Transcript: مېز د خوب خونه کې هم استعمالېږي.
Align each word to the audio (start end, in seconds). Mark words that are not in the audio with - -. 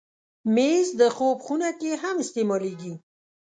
مېز 0.55 0.87
د 0.99 1.01
خوب 1.15 1.37
خونه 1.45 1.69
کې 1.79 1.91
هم 2.01 2.15
استعمالېږي. 2.23 2.93